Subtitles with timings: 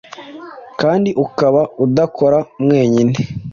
[0.81, 3.13] kandi ukaba udakora mwenyine,